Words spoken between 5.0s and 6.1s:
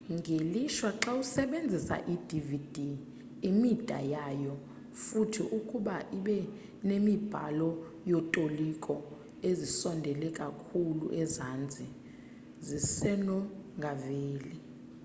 futhi ukuba